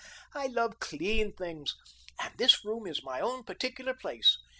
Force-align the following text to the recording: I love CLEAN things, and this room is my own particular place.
I 0.33 0.47
love 0.47 0.79
CLEAN 0.79 1.33
things, 1.33 1.75
and 2.19 2.33
this 2.39 2.65
room 2.65 2.87
is 2.87 3.03
my 3.03 3.19
own 3.19 3.43
particular 3.43 3.93
place. 3.93 4.35